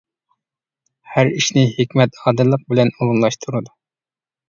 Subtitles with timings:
[1.17, 3.79] ھەر ئىشنى ھېكمەت، ئادىللىق بىلەن ئورۇنلاشتۇرىدۇ.